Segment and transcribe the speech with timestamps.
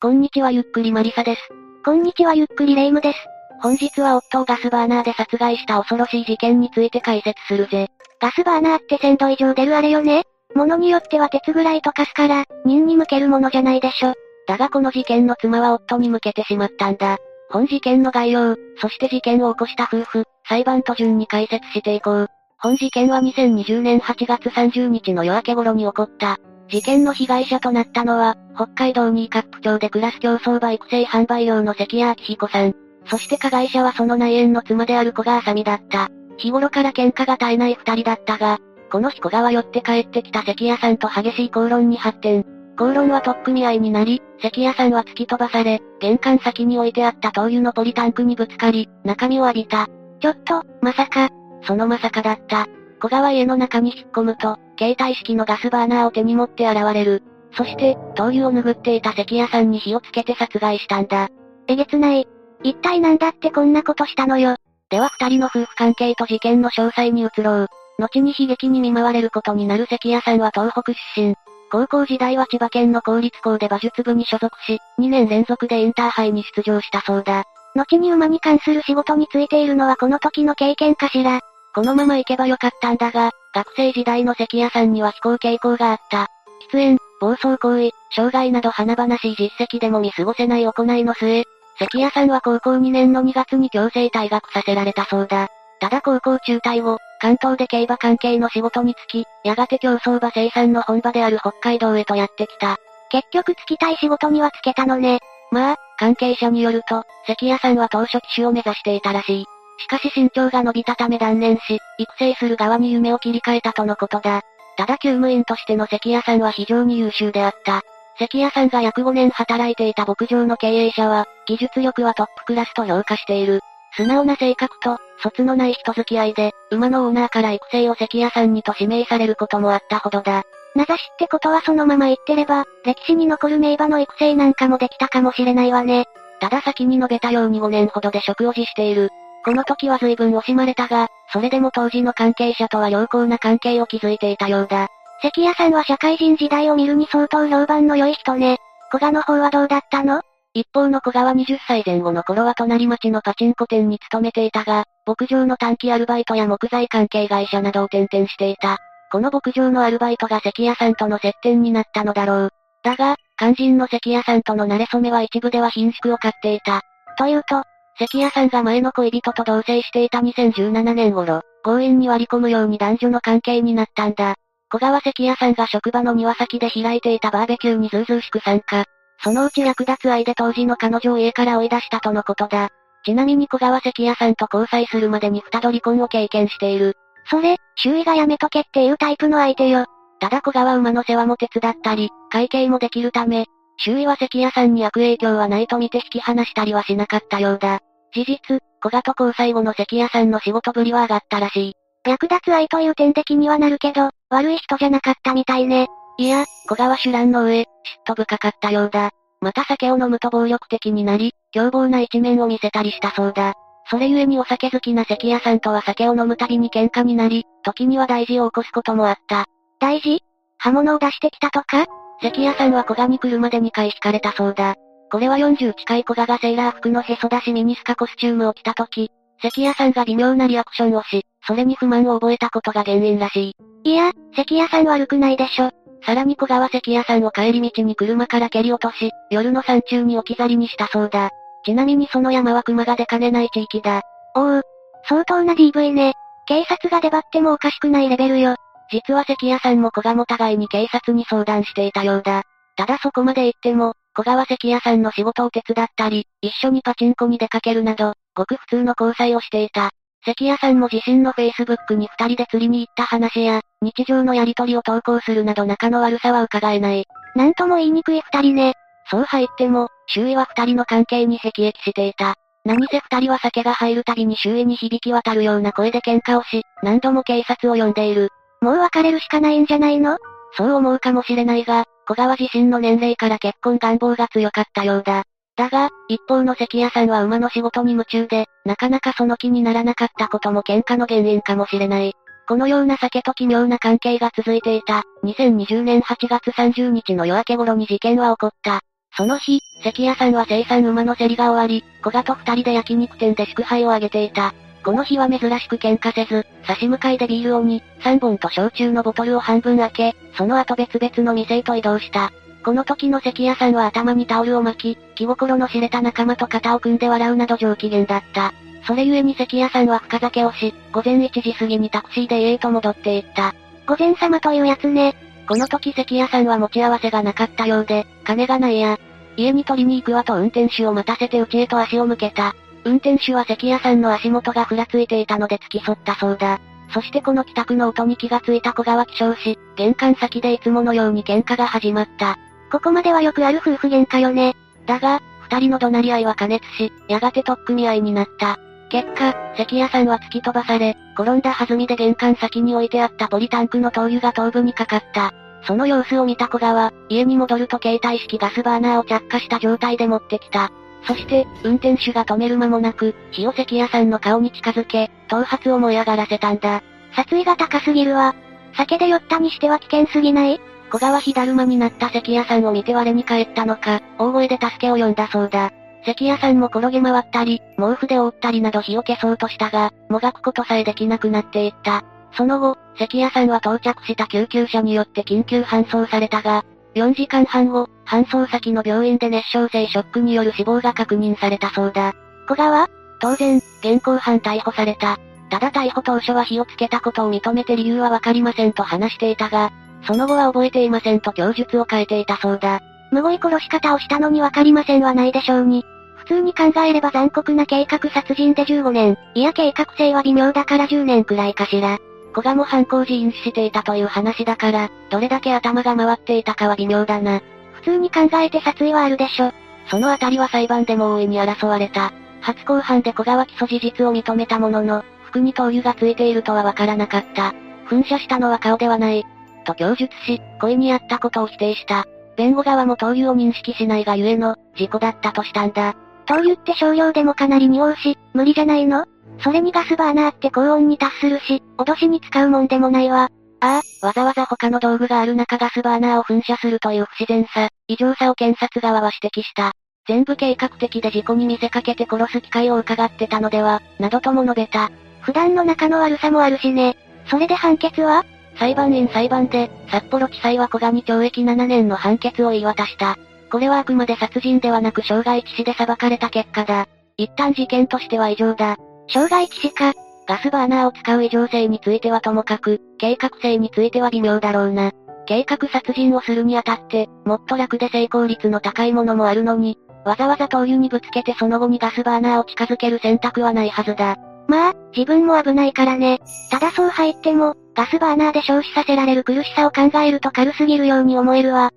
[0.00, 1.40] こんにちはゆっくりマリサです。
[1.84, 3.18] こんにちはゆっくりレイムです。
[3.60, 7.88] 本日は夫をガスバーナーで殺害した恐ろしい事件について解説するぜ。
[8.20, 10.22] ガスバーナーって1000度以上出るあれよね？
[10.54, 14.14] 物によっては鉄ぐらい溶かすから、任に向けるものじゃないでしょ。
[14.46, 17.18] だがこの事件の妻は夫に向けてしまったんだ。
[17.50, 22.28] 本事件の概要、そして事件を起こした夫婦、裁判と順に解説していこう。
[22.60, 26.38] 本事件は2020年8月30日の夜明け頃に起こった。
[26.70, 32.74] 事件の被害者となったのは、北海道新プ町で暮らす競走馬育成販売用の関谷明彦さん。
[33.06, 36.10] そして加害者はその内縁の妻である小川さみだった。
[36.36, 38.58] 日頃から喧嘩が絶えない二人だったが、
[38.90, 42.44] この日小川寄って帰ってきた関谷さんと激しい口論に発展。
[42.76, 49.88] 口論は取っ組み合いになり、関谷さんは突き飛ばされ、玄関先に置いてあった灯油のポリタンクにぶつかり、中身を浴びた。
[50.20, 51.28] ちょっと、まさか。
[51.62, 52.66] そのまさかだった。
[53.00, 57.22] 小川家の中に引っ込むと、携帯式のガスバーナーを手に持って現れる。
[57.52, 61.28] そして、灯油を拭っていた関谷さんに火をつけて殺害したんだ。
[61.66, 62.28] えげつない。
[62.62, 64.56] 一体なんだってこんなことしたのよ。
[64.90, 67.68] では二人の夫婦関係と事件の詳細に移ろう。
[67.98, 71.34] 後に悲劇に見舞われることになる関谷さんは東北出身。
[71.70, 77.44] 高校時代は千葉県の公立校で馬術部に所属し、2年連続でインターハイに出場したそうだ。
[77.74, 81.40] 後に馬に関する仕事についているのはこの時の経験かしら。
[81.74, 86.28] このまま行けばよかったんだが、学生時代の関谷さんには非行傾向があった。
[86.70, 91.44] 喫煙、暴走行為、障害など華々しい実績でも見過ごせない行いの末、
[91.76, 95.48] 関谷さんは高校2年の2月に強制退学させられたそうだ。
[95.80, 102.76] ただ高校中退後、関東で競馬関係の仕事に就き、やがて競走馬生産の本場である北海道へとやってきた。
[103.10, 105.18] 結局就きたい仕事には就けたのね。
[105.50, 109.46] まあ、関係者によると、関谷さんは当初騎手を目指していたらしい。
[109.78, 114.42] しかし身長が伸びたため断念し、育成する側に夢を切り替えたとのことだ。
[114.76, 117.82] ただ救務員としての関谷さんは非常に優秀であった。
[118.18, 123.60] 関谷さんが約5年働いていた牧場の経営者は、技術力はトップクラスと評価している。
[123.96, 130.42] 素直な性格と、卒のない人付き合いで、馬のオーナーから育成を関谷さんにと指名されることもあったほどだ。
[130.74, 136.06] 名指しってことはそのまま言ってれば、歴史に残る名馬の育成なんかもできたかもしれないわね。
[136.40, 139.10] ただ先に述べたように5年ほどで職を辞している。
[139.48, 144.88] この時は随分惜しまれたが、それでも当時の関係者とは良好な関係を築いていたようだ。
[145.22, 148.58] 関谷さんは社会人時代を見るに相当評判の良い人ね。
[148.90, 150.20] 古賀の方はどうだったの？
[150.52, 158.76] 一方の小川20歳前後の頃は隣町のパチンコ店に勤めていたが、牧場の短期アルバイトや木材関係会社などを転々していた。
[159.10, 162.50] この牧場のアルバイトが関谷さんとの接点になったのだろう。
[162.82, 166.82] だが、肝心の関谷さんとの馴れ初めは一部では貧縮を買っていた。
[167.16, 167.62] というと、
[167.98, 174.36] 関谷さんが前の恋人と同棲していた2017年頃、強引に割り込むように男女の関係になったんだ。
[174.70, 178.84] 小川関谷さんが職場の庭先で開いていたバーベキューにずうずうしく参加。
[179.24, 182.68] そのうち役立つ愛で当時の彼女を家から追い出したとのことだ。
[183.04, 186.94] ちなみに小川関谷さんと交際するまでに二度離婚を経験している。
[187.28, 189.86] それ、周囲がやめとけっていうタイプの相手よ。
[190.20, 193.46] ただ小川馬の世話も手伝ったり、会計もできるため、
[193.78, 197.80] 周囲は関谷さんに悪影響はないと見て引き離したりはしなかったようだ。
[198.12, 201.72] 事実、小賀と交際後の関谷さんの仕事ぶりは上がったらしい。
[202.08, 205.88] 役立つ愛という点的にはなるけど、悪い人じゃなかったみたいね。
[206.16, 207.66] いや、小川主乱の上、嫉
[208.06, 209.10] 妬深かったようだ。
[209.40, 213.54] また酒を飲むと暴力的になり、凶暴な一面を見せたりしたそうだ。
[213.90, 219.46] それゆえにお酒好きな関谷さんとは酒を飲むたびに喧嘩になり、時には大事を起こすこともあった。
[219.80, 220.20] 大事？
[220.58, 221.86] 刃物を出してきたとか？
[222.20, 224.74] 関谷さんは小賀に来るまで2回引かれたそうだ。
[225.10, 229.10] これは40近い小賀がセーラー服のへそ出しミニスカコスチュームを着た時、
[229.40, 233.54] 関谷さんが微妙なリアクションをし、それに不満を覚えたことが原因らし
[233.84, 233.90] い。
[233.90, 235.70] いや、関谷さん悪くないでしょ。
[236.04, 241.30] さらに小川関谷さんを帰り道に車から蹴り落とし、夜の山中に置き去りにしたそうだ。
[241.64, 244.02] ちなみにその山は熊が出かねない地域だ。
[244.34, 244.62] おお、
[245.08, 246.14] 相当な DV ね。
[246.46, 248.56] 警察が出張ってもおかしくないレベルよ。
[248.90, 252.42] 実は関谷さんも小賀も互いに警察に相談していたようだ。
[252.78, 259.90] ただそこまで行っても、小川関谷さんの仕事を手伝ったり、一緒にパチンコに出かけるなど、ごく普通の交際をしていた。
[260.24, 267.04] 関谷さんも自身の Facebook に二人で釣りに行った話や、日常のやりとりを投稿するなど仲の悪さは伺えない。
[267.34, 268.74] なんとも言いにくい二人ね。
[269.10, 272.36] そう入っても、周囲は二人の関係に辟易していた。
[272.64, 278.28] 何せ二人は酒が入るたびに周囲に響き渡るような声で喧嘩をし、何度も警察を呼んでいる。
[278.60, 280.16] もう別れるしかないんじゃないの？
[280.56, 285.24] そう思うかもしれないが、小川自身の年齢から結婚願望が強かったようだ。
[285.56, 292.14] だが、一方の関谷さんは馬の仕事に夢中で、なかなかその気にならなかったことも喧嘩の原因かもしれない。
[292.48, 298.80] このような酒と奇妙な関係が続いていた、2020年8月30日の夜明け頃に事件は起こった。
[299.14, 304.54] その日、関谷さんは生産馬の競りが終わり、古賀と二人で焼肉店で祝杯を挙げていた。
[304.84, 312.32] この日は珍しく喧嘩せず、差し向かいでビールを2、3本と焼酎のボトルを半分開け、その後別々の店へと移動した。
[312.64, 318.52] この時の関谷さんは頭にタオルを巻き、気心の知れた仲間と肩を組んで笑うなど上機嫌だった。
[318.86, 323.54] それゆえに関谷さんは深酒をし、午前1時過ぎにタクシーで家へと戻っていった。
[323.86, 325.16] 午前様というやつね。
[325.46, 328.98] この時関谷さんは持ち合わせがなかったようで、金がないや。
[329.36, 332.54] 家に取りに行くわと運転手を待たせて家へと足を向けた。
[332.84, 336.60] 運転手は関谷さんの足元がふらついていたので付き添ったそうだ。
[336.92, 342.38] そしてこの帰宅の音に気がついた小川起床し、玄関先でいつものように喧嘩が始まった。
[342.70, 344.56] ここまではよくある夫婦喧嘩よね。
[344.86, 348.58] だが、二人の怒鳴り合いは加熱し、やがて取っ組み合いになった。
[348.90, 355.32] 結果、関谷さんは突き飛ばされ、転んだ弾みで玄関先に置いてあったポリタンクの灯油が頭部にかかった。
[355.64, 360.70] その様子を見た小川、家に戻ると携帯式ガスバーナーを着火した状態で持ってきた。
[361.06, 366.82] そして、運転手が止める間もなく、火を関谷さんの顔に近づけ、頭髪を燃え上がらせたんだ。
[367.14, 368.34] 殺意が高すぎるわ。
[368.76, 370.60] 酒で酔ったにしては危険すぎない？
[370.90, 375.70] 小川火だるまになった関谷さんを見て我に返ったのか、大声で助けを呼んだそうだ。
[376.04, 382.04] 関谷さんも転げ回ったり、毛布で覆ったりなど火を消そうとしたが、もがくことさえできなくなっていった。
[382.32, 392.14] その後、関谷さんは到着した救急車によって緊急搬送されたが、4時間半後、搬送先の病院で熱傷性ショックによる死亡が確認されたそうだ。
[392.48, 392.88] 小川？
[393.20, 395.18] 当然、現行犯逮捕された。
[395.50, 399.70] ただ逮捕当初は火をつけたことを認めて理由はわかりませんと話していたが、
[400.06, 402.80] その後は覚えていませんと供述を変えていたそうだ。
[403.10, 405.84] むごい殺し方をしたのにわかりませんはないでしょうに。
[406.16, 411.98] 普通に考えれば残酷な計画殺人で15年、いや計画性は微妙だから10年くらいかしら。
[412.38, 417.40] 古賀も犯行時飲酒していたという話だから、どれだけ頭が回っていたかは微妙だな。
[417.72, 419.50] 普通に考えて殺意はあるでしょ。
[419.88, 422.12] そのあたりは裁判でも大いに争われた。
[422.40, 427.54] 初公判で古賀は起訴事実を認めたものの、服に灯油がついているとはわからなかった。
[427.90, 429.26] 噴射したのは顔ではない。
[429.64, 432.06] と供述し、故意にあったことを否定した。
[432.36, 435.96] 弁護側も灯油を認識しないがゆえの、事故だったとしたんだ。
[436.26, 439.06] 灯油って少量でもかなり匂うし、無理じゃないの？
[439.40, 443.30] それにガスバーナーって高温に達するし、脅しに使うもんでもないわ。
[443.60, 449.72] ああ、わざわざ他の道具がある中ガスバーナーを噴射するという不自然さ、異常さを検察側は指摘した。
[450.06, 454.90] 全部計画的で事故に見せかけて殺す機会を伺ってたのでは、などとも述べた。
[455.20, 456.96] 普段の仲の悪さもあるしね。
[457.26, 458.24] それで判決は？
[458.58, 463.16] 裁判員裁判で、札幌地裁は小賀に懲役7年の判決を言い渡した。
[463.50, 466.88] これはあくまで殺人ではなく傷害致死で裁かれた結果だ。
[467.16, 468.76] 一旦事件としては異常だ。
[469.08, 469.92] 傷害致死か。
[470.26, 474.92] ガスバーナーを使う異常性についてはともかく、計画性については微妙だろうな。
[475.26, 484.16] 計画殺人をするにあたって、もっと楽で成功率の高いものもあるのに、わざわざ灯油にぶつけてその後にガスバーナーを近づける選択はないはずだ。
[484.46, 486.20] まあ、自分も危ないからね。
[486.50, 491.70] ただそう入っても、ガスバーナーで消費させられる苦しさを考えると軽すぎるように思えるわ。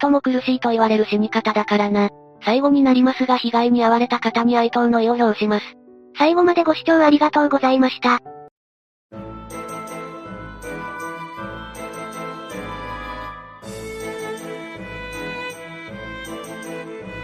[0.00, 2.08] 最も苦しいと言われる死に方だからな。
[2.42, 5.64] 最後になりますが被害に遭われた方に哀悼の意を表します。
[6.16, 8.20] 最後までご視聴ありがとうございました。